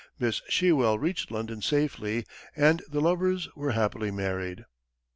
Miss 0.17 0.41
Shewell 0.49 0.97
reached 0.99 1.29
London 1.29 1.61
safely 1.61 2.25
and 2.55 2.81
the 2.89 3.01
lovers 3.01 3.47
were 3.55 3.73
happily 3.73 4.09
married. 4.09 4.65